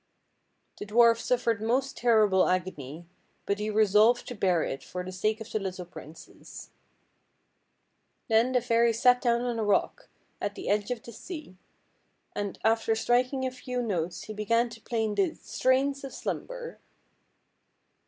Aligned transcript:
The 0.79 0.87
dwarf 0.87 1.19
suffered 1.19 1.61
most 1.61 1.95
terrible 1.95 2.49
agony; 2.49 3.05
but 3.45 3.59
he 3.59 3.69
resolved 3.69 4.27
to 4.29 4.33
bear 4.33 4.63
it 4.63 4.83
for 4.83 5.03
the 5.03 5.11
sake 5.11 5.39
of 5.39 5.51
the 5.51 5.59
little 5.59 5.85
princess. 5.85 6.71
Then 8.27 8.51
the 8.51 8.61
fairy 8.61 8.93
sat 8.93 9.21
down 9.21 9.41
on 9.41 9.59
a 9.59 9.63
rock 9.63 10.09
at 10.41 10.55
the 10.55 10.69
edge 10.69 10.89
of 10.89 11.03
the 11.03 11.11
sea, 11.13 11.55
and, 12.35 12.57
after 12.63 12.95
striking 12.95 13.45
a 13.45 13.51
few 13.51 13.79
notes, 13.83 14.23
he 14.23 14.33
began 14.33 14.69
to 14.69 14.81
play 14.81 15.07
the" 15.13 15.35
Strains 15.35 16.03
of 16.03 16.15
Slum 16.15 16.47
ber." 16.47 16.79